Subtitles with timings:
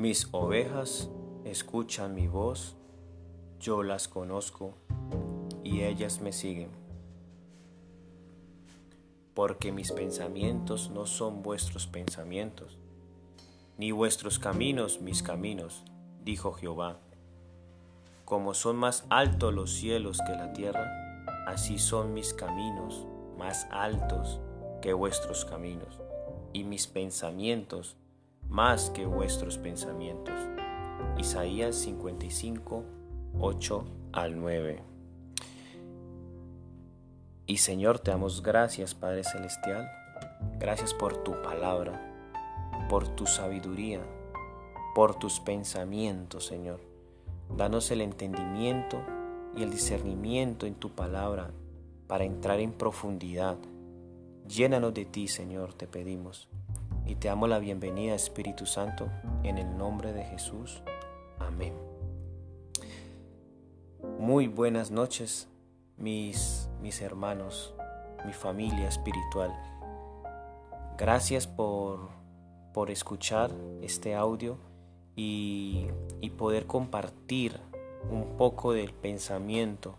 [0.00, 1.10] Mis ovejas
[1.44, 2.74] escuchan mi voz,
[3.60, 4.72] yo las conozco
[5.62, 6.70] y ellas me siguen.
[9.34, 12.78] Porque mis pensamientos no son vuestros pensamientos,
[13.76, 15.84] ni vuestros caminos mis caminos,
[16.24, 16.96] dijo Jehová.
[18.24, 24.40] Como son más altos los cielos que la tierra, así son mis caminos más altos
[24.80, 26.00] que vuestros caminos,
[26.54, 27.98] y mis pensamientos
[28.50, 30.34] más que vuestros pensamientos.
[31.16, 32.84] Isaías 55,
[33.38, 34.82] 8 al 9.
[37.46, 39.88] Y Señor, te damos gracias, Padre Celestial.
[40.58, 44.00] Gracias por tu palabra, por tu sabiduría,
[44.96, 46.80] por tus pensamientos, Señor.
[47.56, 49.00] Danos el entendimiento
[49.56, 51.50] y el discernimiento en tu palabra
[52.08, 53.58] para entrar en profundidad.
[54.48, 56.48] Llénanos de ti, Señor, te pedimos.
[57.10, 59.10] Y te damos la bienvenida, Espíritu Santo,
[59.42, 60.80] en el nombre de Jesús.
[61.40, 61.74] Amén.
[64.20, 65.48] Muy buenas noches,
[65.96, 67.74] mis, mis hermanos,
[68.24, 69.52] mi familia espiritual.
[70.96, 72.10] Gracias por,
[72.72, 73.50] por escuchar
[73.82, 74.56] este audio
[75.16, 75.88] y,
[76.20, 77.58] y poder compartir
[78.08, 79.98] un poco del pensamiento,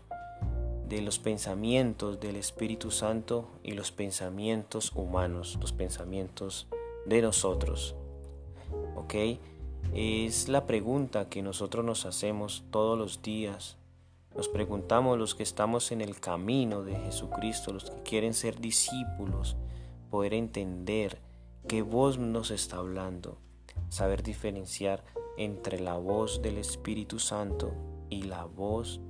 [0.88, 6.68] de los pensamientos del Espíritu Santo y los pensamientos humanos, los pensamientos
[7.06, 7.94] de nosotros.
[8.96, 9.14] ¿Ok?
[9.94, 13.76] Es la pregunta que nosotros nos hacemos todos los días.
[14.34, 19.56] Nos preguntamos los que estamos en el camino de Jesucristo, los que quieren ser discípulos,
[20.10, 21.20] poder entender
[21.68, 23.38] qué voz nos está hablando,
[23.90, 25.04] saber diferenciar
[25.36, 27.74] entre la voz del Espíritu Santo
[28.08, 29.00] y la voz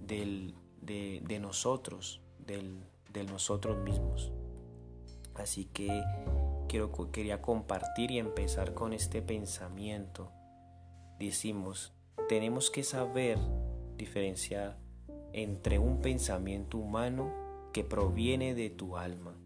[0.00, 2.80] del, de, nosotros, del,
[3.12, 4.32] de nosotros mismos.
[5.34, 6.02] Así que
[6.72, 10.32] quiero, quería compartir y empezar con este pensamiento.
[11.18, 11.92] Decimos,
[12.30, 13.38] tenemos que saber
[13.98, 14.78] diferenciar
[15.34, 17.30] entre un pensamiento humano
[17.74, 19.36] que proviene de tu alma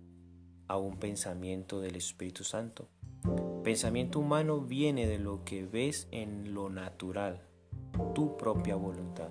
[0.68, 2.88] a un pensamiento del Espíritu Santo.
[3.64, 7.42] Pensamiento humano viene de lo que ves en lo natural,
[8.14, 9.30] tu propia voluntad.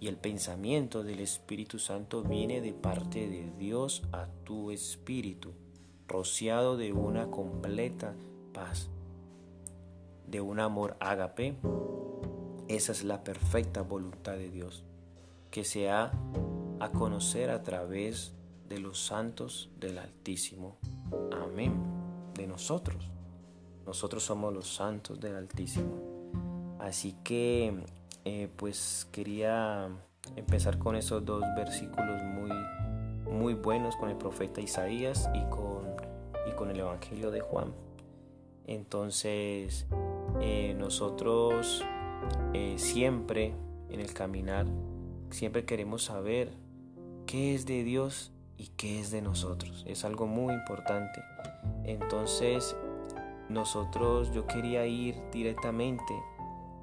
[0.00, 5.54] Y el pensamiento del Espíritu Santo viene de parte de Dios a tu espíritu,
[6.08, 8.14] rociado de una completa
[8.52, 8.88] paz,
[10.26, 11.56] de un amor ágape.
[12.68, 14.84] Esa es la perfecta voluntad de Dios,
[15.50, 16.12] que se ha
[16.80, 18.34] a conocer a través
[18.68, 20.76] de los santos del Altísimo.
[21.32, 21.74] Amén.
[22.34, 23.10] De nosotros.
[23.86, 26.76] Nosotros somos los santos del Altísimo.
[26.80, 27.74] Así que
[28.24, 29.88] eh, pues quería
[30.36, 32.50] empezar con esos dos versículos muy,
[33.30, 35.96] muy buenos con el profeta Isaías y con,
[36.48, 37.72] y con el Evangelio de Juan.
[38.66, 39.86] Entonces
[40.40, 41.84] eh, nosotros
[42.52, 43.54] eh, siempre
[43.90, 44.66] en el caminar,
[45.30, 46.52] siempre queremos saber
[47.26, 49.84] qué es de Dios y qué es de nosotros.
[49.86, 51.22] Es algo muy importante.
[51.84, 52.76] Entonces
[53.48, 56.14] nosotros, yo quería ir directamente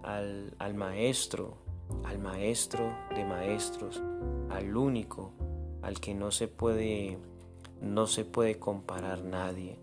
[0.04, 1.58] al, maestro,
[2.06, 4.02] al maestro de maestros,
[4.50, 5.32] al único,
[5.82, 7.18] al que no se puede,
[7.82, 9.80] no se puede comparar nadie.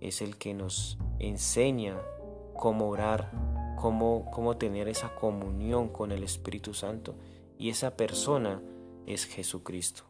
[0.00, 2.00] Es el que nos enseña
[2.54, 3.30] cómo orar,
[3.76, 7.14] cómo, cómo tener esa comunión con el Espíritu Santo.
[7.58, 8.62] Y esa persona
[9.06, 10.04] es Jesucristo.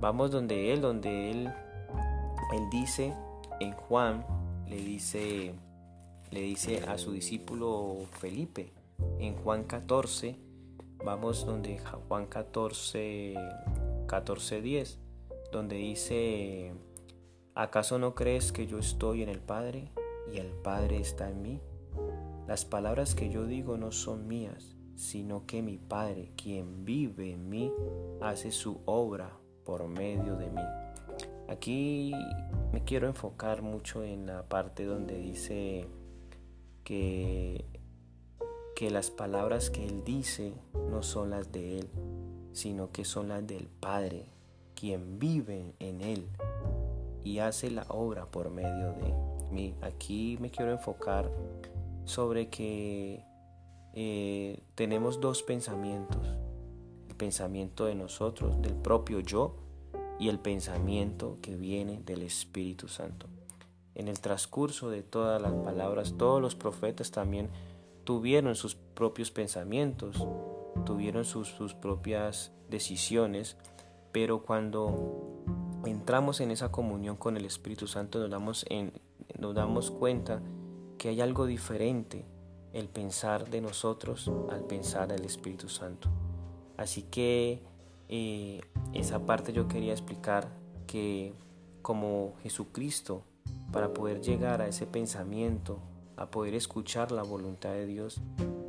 [0.00, 1.52] Vamos donde Él, donde Él,
[2.52, 3.14] Él dice
[3.60, 4.24] en Juan,
[4.68, 5.54] le dice,
[6.30, 8.72] le dice a su discípulo Felipe,
[9.18, 10.36] en Juan 14,
[11.04, 13.34] vamos donde Juan 14,
[14.08, 14.98] 14, 10,
[15.52, 16.72] donde dice,
[17.54, 19.92] ¿acaso no crees que yo estoy en el Padre
[20.32, 21.60] y el Padre está en mí?
[22.48, 27.50] Las palabras que yo digo no son mías, sino que mi Padre, quien vive en
[27.50, 27.70] mí,
[28.20, 30.62] hace su obra por medio de mí.
[31.46, 32.12] Aquí
[32.72, 35.86] me quiero enfocar mucho en la parte donde dice
[36.82, 37.66] que
[38.78, 40.54] que las palabras que Él dice
[40.88, 41.90] no son las de Él,
[42.52, 44.26] sino que son las del Padre,
[44.74, 46.26] quien vive en Él
[47.24, 49.14] y hace la obra por medio de
[49.50, 49.74] mí.
[49.82, 51.30] Aquí me quiero enfocar
[52.04, 53.24] sobre que
[53.94, 56.26] eh, tenemos dos pensamientos,
[57.08, 59.56] el pensamiento de nosotros, del propio yo,
[60.18, 63.26] y el pensamiento que viene del Espíritu Santo.
[63.94, 67.50] En el transcurso de todas las palabras, todos los profetas también
[68.04, 70.26] tuvieron sus propios pensamientos,
[70.84, 73.56] tuvieron sus, propias decisiones,
[74.12, 75.44] pero cuando
[75.84, 78.92] entramos en esa comunión con el Espíritu Santo nos damos, en,
[79.38, 80.42] nos damos cuenta
[80.98, 82.26] que hay algo diferente
[82.72, 86.08] el pensar de nosotros al pensar del Espíritu Santo.
[86.76, 87.62] Así que
[88.08, 88.60] eh,
[88.92, 90.48] esa parte yo quería explicar
[90.86, 91.34] que
[91.82, 93.22] como Jesucristo,
[93.72, 95.78] para poder llegar a ese pensamiento,
[96.16, 98.20] a poder escuchar la voluntad de Dios,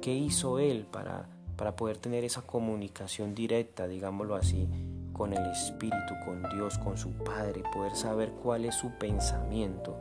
[0.01, 1.29] ¿qué hizo Él para,
[1.59, 4.69] para poder tener esa comunicación directa, digámoslo así,
[5.11, 9.97] con el Espíritu, con Dios, con su Padre, poder saber cuál es su pensamiento?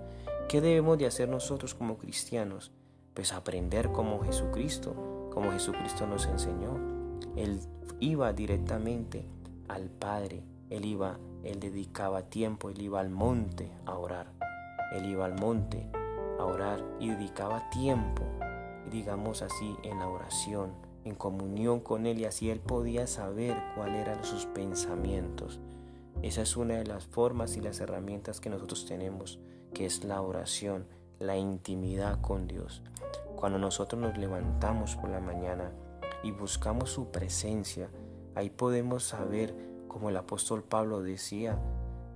[0.49, 2.71] ¿Qué debemos de hacer nosotros como cristianos?
[3.13, 6.79] Pues aprender como Jesucristo, como Jesucristo nos enseñó.
[7.35, 7.59] Él
[7.99, 9.27] iba directamente
[9.67, 14.29] al Padre, él iba, él dedicaba tiempo, él iba al monte a orar.
[14.93, 15.91] Él iba al monte
[16.39, 18.23] a orar y dedicaba tiempo,
[18.93, 24.07] digamos así, en la oración, en comunión con Él y así Él podía saber cuáles
[24.07, 25.61] eran sus pensamientos.
[26.23, 29.39] Esa es una de las formas y las herramientas que nosotros tenemos,
[29.73, 30.87] que es la oración,
[31.19, 32.83] la intimidad con Dios.
[33.37, 35.71] Cuando nosotros nos levantamos por la mañana
[36.23, 37.89] y buscamos su presencia,
[38.35, 39.55] ahí podemos saber,
[39.87, 41.59] como el apóstol Pablo decía,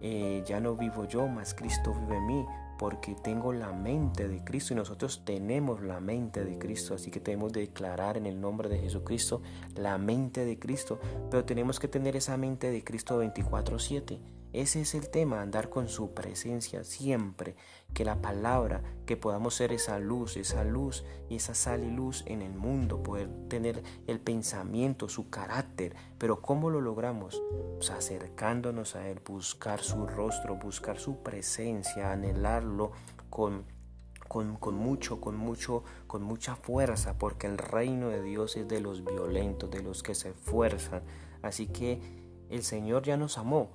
[0.01, 2.47] eh, ya no vivo yo, mas Cristo vive en mí,
[2.79, 7.21] porque tengo la mente de Cristo y nosotros tenemos la mente de Cristo, así que
[7.21, 9.43] tenemos que declarar en el nombre de Jesucristo
[9.77, 10.99] la mente de Cristo,
[11.31, 14.42] pero tenemos que tener esa mente de Cristo 24/7.
[14.53, 17.57] Ese es el tema, andar con su presencia siempre,
[17.95, 22.23] que la palabra, que podamos ser esa luz, esa luz y esa sal y luz
[22.27, 25.97] en el mundo, poder tener el pensamiento, su carácter.
[26.19, 27.43] Pero ¿cómo lo logramos?
[27.77, 32.93] Pues acercándonos a Él, buscar su rostro, buscar su presencia, anhelarlo
[33.31, 33.65] con
[34.33, 38.81] con, con, mucho, con mucho, con mucha fuerza, porque el reino de Dios es de
[38.81, 41.03] los violentos, de los que se esfuerzan.
[41.43, 42.01] Así que
[42.49, 43.73] el Señor ya nos amó,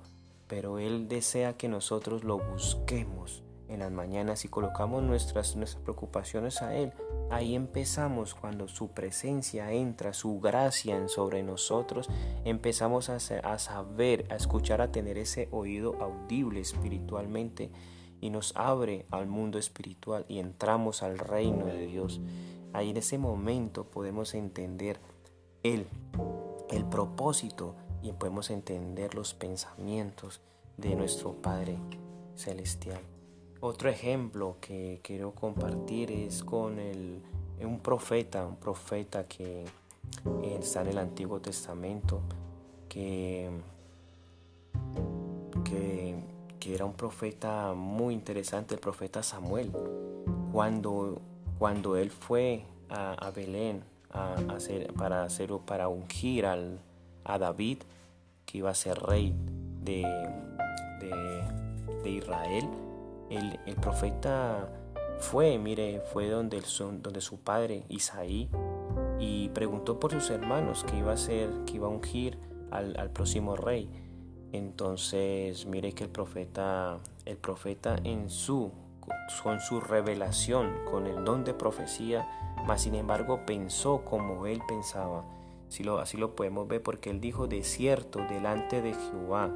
[0.48, 6.62] pero Él desea que nosotros lo busquemos en las mañanas y colocamos nuestras, nuestras preocupaciones
[6.62, 6.92] a Él.
[7.30, 12.08] Ahí empezamos cuando su presencia entra, su gracia sobre nosotros,
[12.44, 17.70] empezamos a, a saber, a escuchar, a tener ese oído audible espiritualmente
[18.20, 22.20] y nos abre al mundo espiritual y entramos al reino de Dios.
[22.72, 24.98] Ahí en ese momento podemos entender
[25.62, 25.86] Él,
[26.70, 30.40] el propósito y podemos entender los pensamientos
[30.76, 31.76] de nuestro Padre
[32.36, 33.00] Celestial.
[33.60, 37.20] Otro ejemplo que quiero compartir es con el,
[37.60, 39.64] un profeta, un profeta que
[40.44, 42.20] está en el Antiguo Testamento,
[42.88, 43.50] que,
[45.64, 49.72] que, era un profeta muy interesante, el profeta Samuel.
[50.52, 51.20] Cuando,
[51.58, 55.28] cuando él fue a, Belén a hacer, para,
[55.66, 56.78] para ungir al,
[57.28, 57.78] a David,
[58.44, 59.34] que iba a ser rey
[59.82, 60.02] de,
[62.02, 62.66] de, Israel,
[63.28, 64.70] el, el, profeta
[65.18, 66.62] fue, mire, fue donde,
[67.02, 68.48] donde su padre Isaí
[69.20, 72.38] y preguntó por sus hermanos que iba a ser, que iba a ungir
[72.70, 73.90] al, al próximo rey.
[74.52, 78.72] Entonces, mire que el profeta, el profeta en su
[79.42, 82.28] con su revelación, con el don de profecía,
[82.66, 85.24] mas sin embargo pensó como él pensaba
[85.80, 89.50] lo, así lo podemos ver porque él dijo, de cierto, delante de Jehová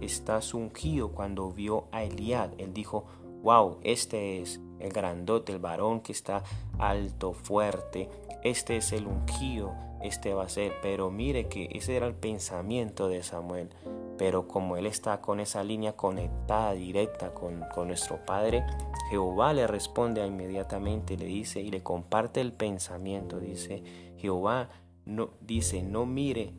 [0.00, 2.50] estás ungido cuando vio a Eliad.
[2.58, 3.04] Él dijo,
[3.42, 6.42] wow, este es el grandote, el varón que está
[6.78, 8.08] alto, fuerte.
[8.42, 10.72] Este es el ungido, este va a ser.
[10.82, 13.70] Pero mire que ese era el pensamiento de Samuel.
[14.18, 18.64] Pero como él está con esa línea conectada, directa con, con nuestro Padre,
[19.10, 23.38] Jehová le responde inmediatamente, le dice y le comparte el pensamiento.
[23.38, 23.82] Dice,
[24.16, 24.70] Jehová
[25.06, 26.52] no, dice, no mire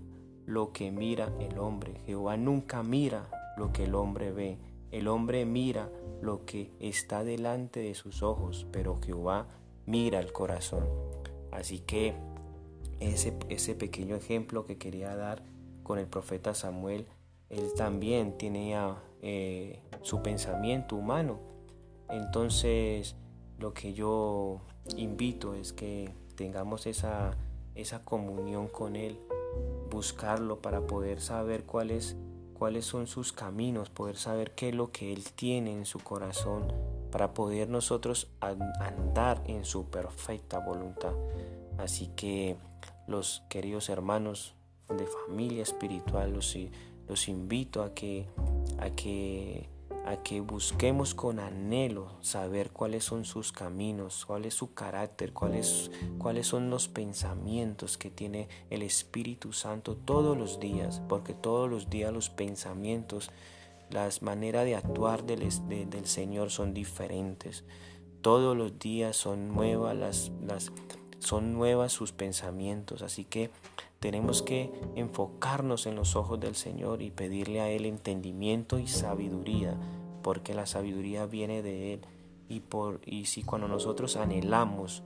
[0.46, 2.00] lo que mira el hombre.
[2.06, 4.58] Jehová nunca mira lo que el hombre ve.
[4.92, 9.48] El hombre mira lo que está delante de sus ojos, pero Jehová
[9.86, 10.88] mira el corazón.
[11.52, 12.16] Así que
[13.00, 15.44] ese, ese pequeño ejemplo que quería dar
[15.84, 17.08] con el profeta Samuel,
[17.50, 21.40] él también tenía eh, su pensamiento humano.
[22.10, 23.16] Entonces,
[23.60, 24.62] lo que yo
[24.96, 27.36] invito es que tengamos esa
[27.78, 29.20] esa comunión con Él,
[29.90, 32.16] buscarlo para poder saber cuáles,
[32.82, 36.74] son sus caminos, poder saber qué es lo que Él tiene en su corazón,
[37.12, 41.14] para poder nosotros andar en su perfecta voluntad.
[41.78, 42.58] Así que
[43.08, 44.56] los queridos hermanos
[44.90, 46.58] de familia espiritual, los,
[47.08, 48.28] los invito a que,
[48.80, 49.70] a que
[50.08, 55.92] a que busquemos con anhelo saber cuáles son sus caminos, cuál es su carácter, cuáles,
[56.18, 61.90] cuáles son los pensamientos que tiene el Espíritu Santo todos los días, porque todos los
[61.90, 63.32] días los pensamientos,
[63.90, 67.66] las maneras de actuar del, del Señor son diferentes.
[68.22, 70.72] Todos los días son nuevas las, las
[71.20, 73.02] son nuevas sus pensamientos.
[73.02, 73.50] Así que
[74.00, 79.76] tenemos que enfocarnos en los ojos del Señor y pedirle a Él entendimiento y sabiduría,
[80.22, 82.02] porque la sabiduría viene de Él.
[82.50, 85.04] Y, por, y si cuando nosotros anhelamos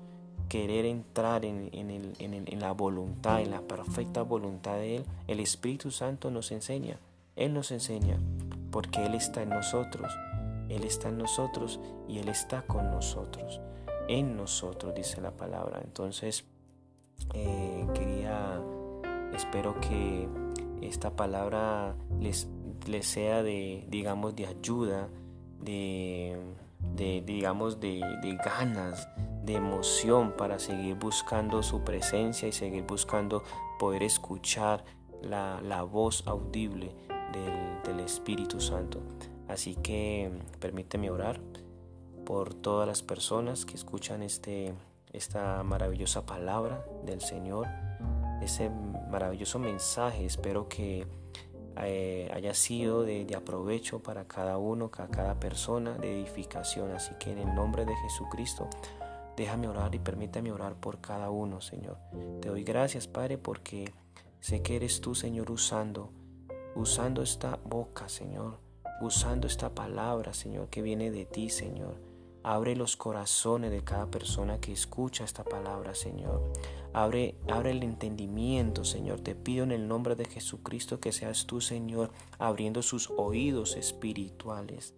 [0.49, 6.29] querer entrar en, en la voluntad, en la perfecta voluntad de Él, el Espíritu Santo
[6.29, 6.99] nos enseña.
[7.37, 8.19] Él nos enseña,
[8.69, 10.11] porque Él está en nosotros.
[10.69, 13.61] Él está en nosotros y Él está con nosotros.
[14.07, 15.81] En nosotros, dice la palabra.
[15.83, 16.45] Entonces,
[17.33, 18.61] eh, quería,
[19.33, 20.27] espero que
[20.81, 22.47] esta palabra les,
[22.87, 25.09] les sea de, digamos, de ayuda,
[25.59, 26.37] de,
[26.95, 29.07] de digamos, de, de ganas,
[29.43, 33.43] de emoción para seguir buscando su presencia y seguir buscando
[33.79, 34.83] poder escuchar
[35.21, 36.95] la, la voz audible
[37.31, 39.01] del, del, Espíritu Santo.
[39.47, 41.39] Así que permíteme orar
[42.25, 44.73] por todas las personas que escuchan este,
[45.11, 47.67] esta maravillosa palabra del Señor,
[48.41, 48.69] ese
[49.09, 50.25] maravilloso mensaje.
[50.25, 51.07] Espero que
[51.77, 56.91] eh, haya sido de, aprovecho para cada uno, para cada persona, de edificación.
[56.91, 58.69] Así que en el nombre de Jesucristo,
[59.37, 61.97] déjame orar y permítame orar por cada uno, Señor.
[62.41, 63.91] Te doy gracias, Padre, porque
[64.39, 66.09] sé que eres tú, Señor, usando,
[66.75, 68.59] usando esta boca, Señor,
[69.01, 72.10] usando esta palabra, Señor, que viene de ti, Señor.
[72.43, 76.51] Abre los corazones de cada persona que escucha esta palabra, Señor.
[76.91, 79.21] Abre, abre el entendimiento, Señor.
[79.21, 84.95] Te pido en el nombre de Jesucristo que seas tú, Señor, abriendo sus oídos espirituales,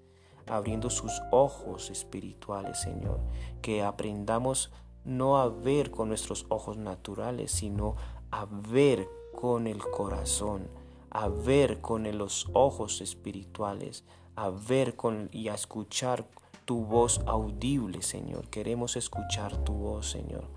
[0.48, 3.20] abriendo sus ojos espirituales, Señor.
[3.62, 4.72] Que aprendamos
[5.04, 7.96] no a ver con nuestros ojos naturales, sino
[8.32, 10.70] a ver con el corazón,
[11.10, 14.06] a ver con los ojos espirituales,
[14.38, 16.26] a ver con y a escuchar
[16.66, 18.50] tu voz audible, Señor.
[18.50, 20.48] Queremos escuchar tu voz, Señor.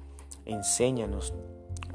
[0.45, 1.35] Enséñanos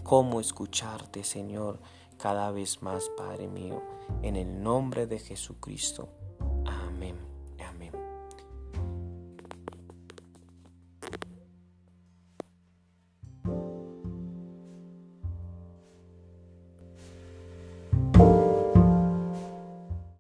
[0.04, 1.80] cómo escucharte, Señor,
[2.18, 3.82] cada vez más, Padre mío,
[4.22, 6.10] en el nombre de Jesucristo.